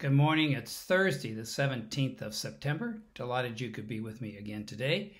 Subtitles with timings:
[0.00, 0.52] Good morning.
[0.52, 3.02] It's Thursday, the 17th of September.
[3.14, 5.12] Delighted you could be with me again today.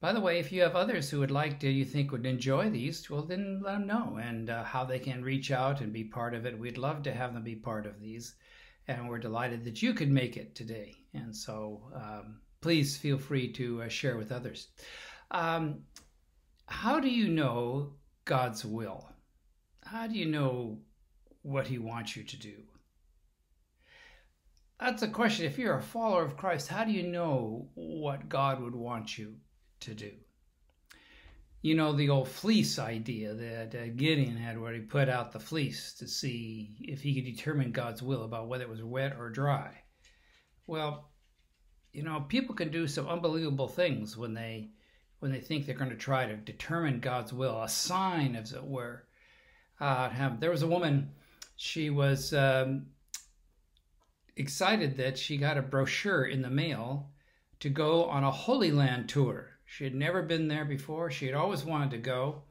[0.00, 2.70] By the way, if you have others who would like to, you think would enjoy
[2.70, 6.04] these, well, then let them know and uh, how they can reach out and be
[6.04, 6.56] part of it.
[6.56, 8.36] We'd love to have them be part of these.
[8.86, 10.94] And we're delighted that you could make it today.
[11.12, 14.68] And so um, please feel free to uh, share with others.
[15.32, 15.80] Um,
[16.66, 17.94] how do you know
[18.26, 19.10] God's will?
[19.84, 20.78] How do you know
[21.42, 22.62] what He wants you to do?
[24.78, 25.46] That's a question.
[25.46, 29.36] If you're a follower of Christ, how do you know what God would want you
[29.80, 30.12] to do?
[31.62, 35.40] You know, the old fleece idea that uh, Gideon had, where he put out the
[35.40, 39.30] fleece to see if he could determine God's will about whether it was wet or
[39.30, 39.82] dry.
[40.66, 41.10] Well,
[41.92, 44.70] you know, people can do some unbelievable things when they
[45.20, 48.62] when they think they're going to try to determine God's will, a sign, as it
[48.62, 49.04] were.
[49.80, 51.10] Uh, there was a woman,
[51.56, 52.86] she was um,
[54.36, 57.10] excited that she got a brochure in the mail
[57.60, 59.50] to go on a Holy Land tour.
[59.64, 61.10] She had never been there before.
[61.10, 62.42] She had always wanted to go.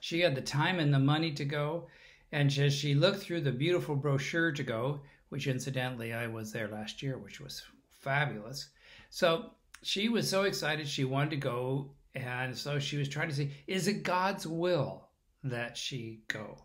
[0.00, 1.88] She had the time and the money to go.
[2.30, 6.68] And as she looked through the beautiful brochure to go, which incidentally I was there
[6.68, 8.68] last year, which was fabulous.
[9.10, 9.50] So
[9.82, 11.90] she was so excited she wanted to go.
[12.14, 15.08] And so she was trying to see, is it God's will
[15.44, 16.58] that she go?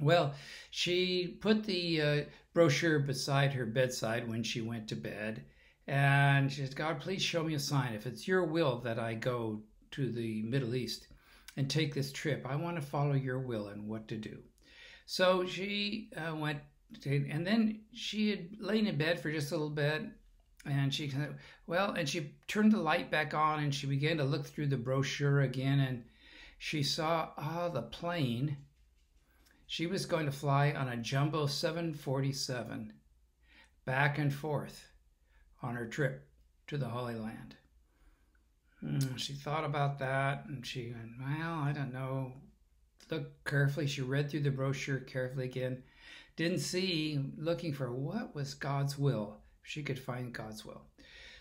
[0.00, 0.34] Well,
[0.70, 2.20] she put the uh,
[2.52, 5.44] brochure beside her bedside when she went to bed,
[5.86, 7.94] and she said, God, please show me a sign.
[7.94, 11.08] If it's your will that I go to the Middle East
[11.56, 14.38] and take this trip, I want to follow your will and what to do.
[15.06, 16.58] So she uh, went,
[17.02, 20.02] to, and then she had lain in bed for just a little bit,
[20.66, 21.36] and she said,
[21.66, 24.76] well, and she turned the light back on and she began to look through the
[24.76, 26.04] brochure again, and
[26.58, 28.56] she saw, ah, the plane
[29.66, 32.92] she was going to fly on a jumbo 747
[33.84, 34.86] back and forth
[35.62, 36.28] on her trip
[36.68, 37.56] to the Holy Land.
[38.80, 42.32] Hmm, she thought about that and she went, Well, I don't know.
[43.10, 43.86] Looked carefully.
[43.86, 45.82] She read through the brochure carefully again.
[46.36, 49.38] Didn't see, looking for what was God's will.
[49.62, 50.82] She could find God's will.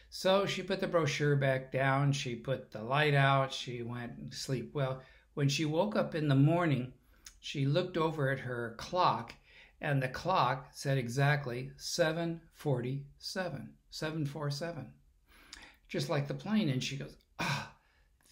[0.10, 2.12] So she put the brochure back down.
[2.12, 3.52] She put the light out.
[3.52, 4.72] She went sleep.
[4.74, 5.02] Well,
[5.34, 6.94] when she woke up in the morning,
[7.46, 9.36] she looked over at her clock
[9.80, 14.88] and the clock said exactly 747 747
[15.88, 17.72] just like the plane and she goes ah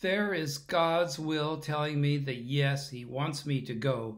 [0.02, 4.18] there is god's will telling me that yes he wants me to go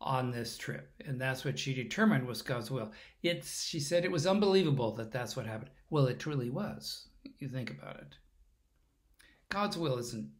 [0.00, 0.92] on this trip.
[1.04, 2.92] And that's what she determined was god's will.
[3.22, 5.70] It's she said it was unbelievable that that's what happened.
[5.90, 7.08] Well it truly was
[7.38, 8.14] you think about it.
[9.48, 10.30] God's will isn't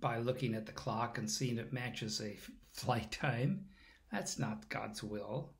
[0.00, 2.36] by looking at the clock and seeing it matches a
[2.74, 3.66] flight time.
[4.12, 5.54] That's not God's will.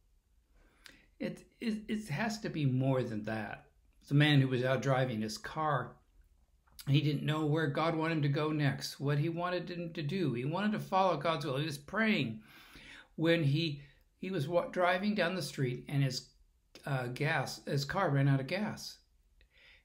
[1.19, 3.66] It, it, it has to be more than that.
[4.08, 5.97] The man who was out driving his car,
[6.86, 10.03] he didn't know where God wanted him to go next, what he wanted him to
[10.03, 10.34] do.
[10.34, 11.56] He wanted to follow God's will.
[11.56, 12.41] He was praying
[13.16, 13.80] when he
[14.19, 16.30] he was driving down the street and his
[16.86, 18.98] uh, gas his car ran out of gas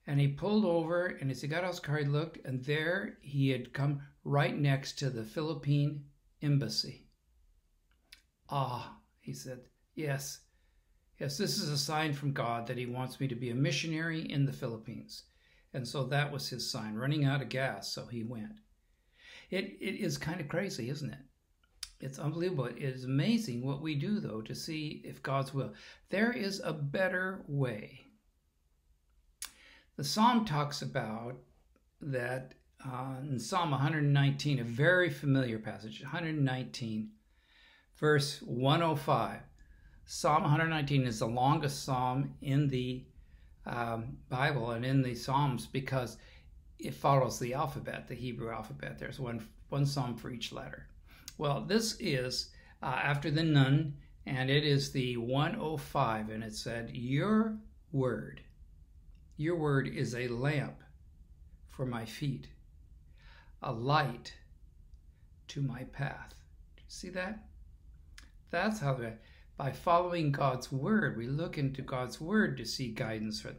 [0.08, 3.18] and he pulled over and as he got out his car he looked and there
[3.22, 6.04] he had come right next to the philippine
[6.42, 7.09] embassy
[8.52, 9.60] ah he said
[9.96, 10.40] yes
[11.20, 14.22] yes this is a sign from god that he wants me to be a missionary
[14.32, 15.24] in the philippines.
[15.72, 18.60] And so that was his sign running out of gas so he went.
[19.52, 21.20] It, it is kind of crazy isn't it?
[22.00, 22.66] It's unbelievable.
[22.66, 25.74] It is amazing what we do though to see if god's will.
[26.10, 28.08] There is a better way.
[29.98, 31.36] The psalm talks about
[32.02, 32.54] that
[32.86, 37.10] uh, in Psalm 119, a very familiar passage, 119,
[38.00, 39.40] verse 105.
[40.06, 43.04] Psalm 119 is the longest psalm in the
[43.66, 46.18] um, Bible and in the Psalms because
[46.80, 48.98] it follows the alphabet, the Hebrew alphabet.
[48.98, 50.88] There's one one psalm for each letter.
[51.38, 52.50] Well, this is
[52.82, 53.96] uh, after the Nun,
[54.26, 57.58] and it is the 105, and it said, "Your
[57.92, 58.42] word."
[59.38, 60.84] Your word is a lamp
[61.70, 62.48] for my feet,
[63.62, 64.34] a light
[65.50, 66.34] to my path.
[66.88, 67.49] See that?
[68.52, 69.20] That's how that
[69.58, 73.54] by following God's word, we look into God's word to see guidance for.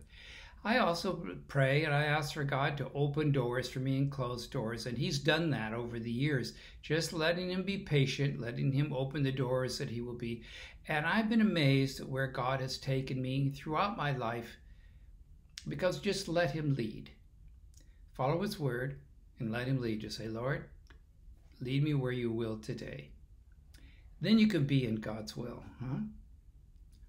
[0.64, 4.46] I also pray and I ask for God to open doors for me and close
[4.46, 6.54] doors, and He's done that over the years.
[6.82, 10.42] Just letting Him be patient, letting Him open the doors that He will be.
[10.88, 14.56] And I've been amazed at where God has taken me throughout my life
[15.68, 17.10] because just let Him lead.
[18.14, 18.98] Follow His word
[19.38, 20.00] and let Him lead.
[20.00, 20.64] Just say, Lord,
[21.60, 23.10] lead me where you will today.
[24.20, 26.00] Then you can be in God's will, huh?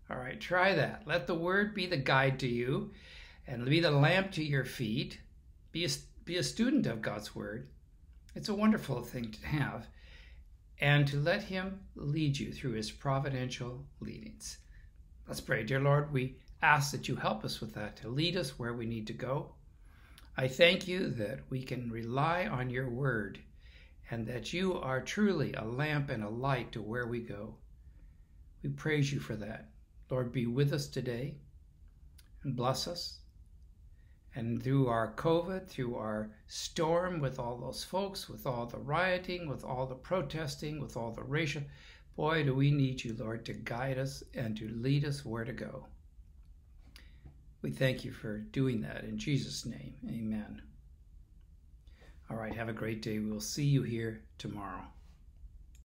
[0.09, 1.03] All right, try that.
[1.05, 2.91] Let the word be the guide to you
[3.47, 5.19] and be the lamp to your feet.
[5.71, 5.89] Be a,
[6.25, 7.69] be a student of God's word.
[8.35, 9.87] It's a wonderful thing to have.
[10.79, 14.57] And to let him lead you through his providential leadings.
[15.27, 15.63] Let's pray.
[15.63, 18.85] Dear Lord, we ask that you help us with that, to lead us where we
[18.85, 19.53] need to go.
[20.37, 23.39] I thank you that we can rely on your word
[24.11, 27.55] and that you are truly a lamp and a light to where we go.
[28.61, 29.69] We praise you for that.
[30.09, 31.35] Lord, be with us today
[32.43, 33.19] and bless us.
[34.35, 39.47] And through our COVID, through our storm with all those folks, with all the rioting,
[39.47, 41.63] with all the protesting, with all the racial,
[42.15, 45.53] boy, do we need you, Lord, to guide us and to lead us where to
[45.53, 45.87] go.
[47.61, 49.95] We thank you for doing that in Jesus' name.
[50.07, 50.61] Amen.
[52.31, 53.19] All right, have a great day.
[53.19, 54.83] We'll see you here tomorrow.